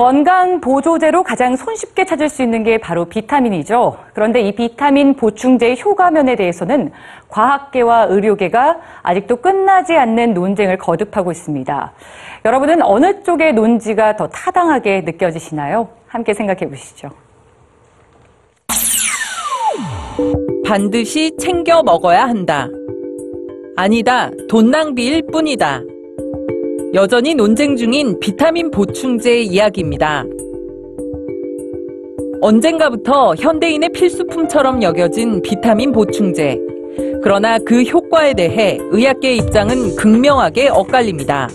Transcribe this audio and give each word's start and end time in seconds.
건강 0.00 0.62
보조제로 0.62 1.22
가장 1.22 1.56
손쉽게 1.56 2.06
찾을 2.06 2.30
수 2.30 2.42
있는 2.42 2.62
게 2.62 2.78
바로 2.78 3.04
비타민이죠. 3.04 3.98
그런데 4.14 4.40
이 4.40 4.54
비타민 4.54 5.14
보충제의 5.14 5.78
효과면에 5.78 6.36
대해서는 6.36 6.90
과학계와 7.28 8.04
의료계가 8.04 8.78
아직도 9.02 9.36
끝나지 9.36 9.94
않는 9.94 10.32
논쟁을 10.32 10.78
거듭하고 10.78 11.32
있습니다. 11.32 11.92
여러분은 12.46 12.80
어느 12.80 13.22
쪽의 13.24 13.52
논지가 13.52 14.16
더 14.16 14.26
타당하게 14.28 15.02
느껴지시나요? 15.02 15.90
함께 16.06 16.32
생각해 16.32 16.60
보시죠. 16.60 17.10
반드시 20.64 21.36
챙겨 21.36 21.82
먹어야 21.82 22.22
한다. 22.22 22.68
아니다. 23.76 24.30
돈 24.48 24.70
낭비일 24.70 25.26
뿐이다. 25.30 25.82
여전히 26.92 27.34
논쟁 27.34 27.76
중인 27.76 28.18
비타민 28.18 28.68
보충제 28.68 29.42
이야기입니다. 29.42 30.24
언젠가부터 32.40 33.36
현대인의 33.36 33.90
필수품처럼 33.90 34.82
여겨진 34.82 35.40
비타민 35.40 35.92
보충제. 35.92 36.58
그러나 37.22 37.58
그 37.60 37.82
효과에 37.82 38.34
대해 38.34 38.78
의학계의 38.90 39.36
입장은 39.36 39.94
극명하게 39.94 40.70
엇갈립니다. 40.70 41.48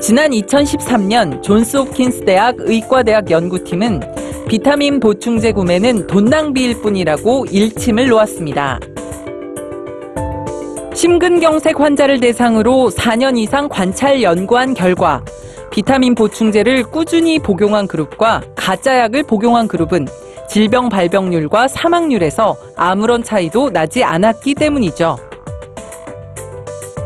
지난 0.00 0.30
2013년 0.30 1.42
존스 1.42 1.76
홉킨스 1.76 2.24
대학 2.24 2.54
의과대학 2.58 3.30
연구팀은 3.30 4.00
비타민 4.48 5.00
보충제 5.00 5.52
구매는 5.52 6.06
돈 6.06 6.24
낭비일 6.24 6.80
뿐이라고 6.80 7.44
일침을 7.50 8.08
놓았습니다. 8.08 8.80
심근경색 10.98 11.78
환자를 11.78 12.18
대상으로 12.18 12.90
4년 12.90 13.38
이상 13.38 13.68
관찰 13.68 14.20
연구한 14.20 14.74
결과 14.74 15.24
비타민 15.70 16.16
보충제를 16.16 16.82
꾸준히 16.82 17.38
복용한 17.38 17.86
그룹과 17.86 18.42
가짜약을 18.56 19.22
복용한 19.22 19.68
그룹은 19.68 20.08
질병 20.48 20.88
발병률과 20.88 21.68
사망률에서 21.68 22.56
아무런 22.76 23.22
차이도 23.22 23.70
나지 23.70 24.02
않았기 24.02 24.56
때문이죠. 24.56 25.16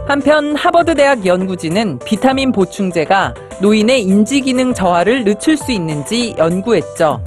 한편 0.08 0.56
하버드 0.56 0.94
대학 0.94 1.26
연구진은 1.26 1.98
비타민 1.98 2.50
보충제가 2.50 3.34
노인의 3.60 4.04
인지 4.04 4.40
기능 4.40 4.72
저하를 4.72 5.24
늦출 5.24 5.58
수 5.58 5.70
있는지 5.70 6.34
연구했죠. 6.38 7.22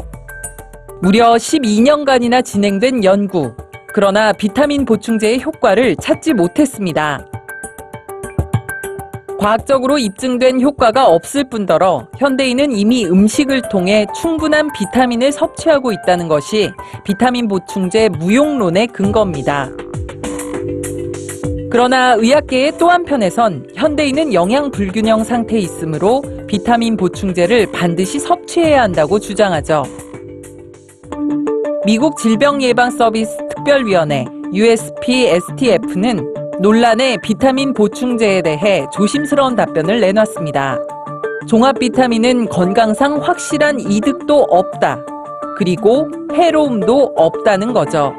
무려 0.99 1.33
12년간이나 1.33 2.43
진행된 2.43 3.03
연구. 3.03 3.53
그러나 3.95 4.33
비타민 4.33 4.83
보충제의 4.83 5.41
효과를 5.41 5.95
찾지 5.95 6.33
못했습니다. 6.33 7.25
과학적으로 9.39 9.97
입증된 9.97 10.59
효과가 10.59 11.07
없을 11.07 11.47
뿐더러 11.49 12.09
현대인은 12.17 12.73
이미 12.73 13.05
음식을 13.05 13.69
통해 13.69 14.05
충분한 14.13 14.73
비타민을 14.73 15.31
섭취하고 15.31 15.93
있다는 15.93 16.27
것이 16.27 16.71
비타민 17.05 17.47
보충제 17.47 18.09
무용론의 18.09 18.87
근거입니다. 18.87 19.69
그러나 21.71 22.15
의학계의 22.15 22.77
또 22.77 22.89
한편에선 22.89 23.69
현대인은 23.75 24.33
영양 24.33 24.71
불균형 24.71 25.23
상태에 25.23 25.59
있으므로 25.59 26.21
비타민 26.47 26.97
보충제를 26.97 27.71
반드시 27.71 28.19
섭취해야 28.19 28.81
한다고 28.81 29.19
주장하죠. 29.19 29.83
미국 31.85 32.17
질병예방서비스 32.17 33.44
특별위원회 33.65 34.25
USPSTF는 34.53 36.33
논란의 36.61 37.17
비타민 37.21 37.73
보충제에 37.73 38.41
대해 38.41 38.85
조심스러운 38.93 39.55
답변을 39.55 39.99
내놨습니다. 39.99 40.77
종합 41.47 41.79
비타민은 41.79 42.47
건강상 42.47 43.17
확실한 43.17 43.79
이득도 43.79 44.45
없다. 44.49 45.03
그리고 45.57 46.07
해로움도 46.33 47.13
없다는 47.15 47.73
거죠. 47.73 48.13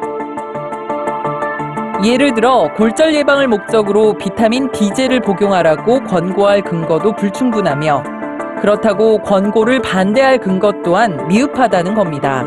예를 2.04 2.34
들어 2.34 2.68
골절 2.76 3.14
예방을 3.14 3.48
목적으로 3.48 4.18
비타민 4.18 4.70
D제를 4.72 5.20
복용하라고 5.20 6.02
권고할 6.04 6.62
근거도 6.62 7.14
불충분하며 7.16 8.02
그렇다고 8.60 9.18
권고를 9.22 9.80
반대할 9.80 10.38
근거 10.38 10.72
또한 10.84 11.26
미흡하다는 11.28 11.94
겁니다. 11.94 12.44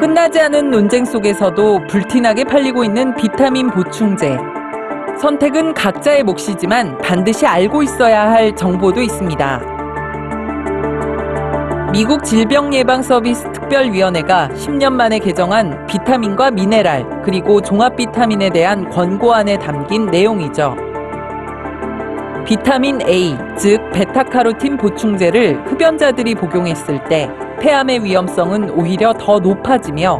끝나지 0.00 0.40
않은 0.40 0.70
논쟁 0.70 1.04
속에서도 1.04 1.80
불티나게 1.88 2.44
팔리고 2.44 2.84
있는 2.84 3.12
비타민 3.16 3.68
보충제. 3.68 4.38
선택은 5.20 5.74
각자의 5.74 6.22
몫이지만 6.22 6.96
반드시 6.98 7.44
알고 7.44 7.82
있어야 7.82 8.30
할 8.30 8.54
정보도 8.54 9.02
있습니다. 9.02 9.60
미국 11.90 12.22
질병예방서비스 12.22 13.50
특별위원회가 13.50 14.50
10년 14.54 14.92
만에 14.92 15.18
개정한 15.18 15.84
비타민과 15.86 16.52
미네랄, 16.52 17.22
그리고 17.24 17.60
종합 17.60 17.96
비타민에 17.96 18.50
대한 18.50 18.88
권고안에 18.90 19.58
담긴 19.58 20.06
내용이죠. 20.06 20.87
비타민 22.48 22.98
A, 23.02 23.36
즉 23.58 23.78
베타카로틴 23.92 24.78
보충제를 24.78 25.66
흡연자들이 25.66 26.34
복용했을 26.34 27.04
때 27.04 27.28
폐암의 27.60 28.04
위험성은 28.04 28.70
오히려 28.70 29.12
더 29.12 29.38
높아지며 29.38 30.18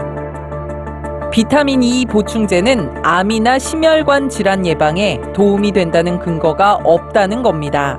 비타민 1.33 1.83
E 1.83 2.05
보충제는 2.05 3.03
암이나 3.03 3.59
심혈관 3.59 4.29
질환 4.29 4.67
예방에 4.67 5.23
도움이 5.35 5.73
된다는 5.73 6.19
근거가 6.19 6.75
없다는 6.85 7.43
겁니다. 7.43 7.99